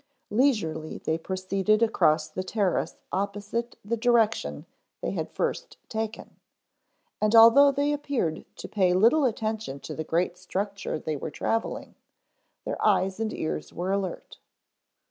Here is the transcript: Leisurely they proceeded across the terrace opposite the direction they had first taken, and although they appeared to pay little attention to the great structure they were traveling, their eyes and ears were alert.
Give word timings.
Leisurely 0.31 0.97
they 0.97 1.15
proceeded 1.15 1.83
across 1.83 2.27
the 2.27 2.41
terrace 2.41 2.95
opposite 3.11 3.75
the 3.85 3.95
direction 3.95 4.65
they 5.01 5.11
had 5.11 5.29
first 5.29 5.77
taken, 5.89 6.37
and 7.21 7.35
although 7.35 7.71
they 7.71 7.93
appeared 7.93 8.43
to 8.55 8.67
pay 8.67 8.93
little 8.93 9.25
attention 9.25 9.79
to 9.79 9.93
the 9.93 10.03
great 10.03 10.39
structure 10.39 10.97
they 10.97 11.15
were 11.15 11.29
traveling, 11.29 11.93
their 12.65 12.83
eyes 12.83 13.19
and 13.19 13.31
ears 13.31 13.71
were 13.71 13.91
alert. 13.91 14.39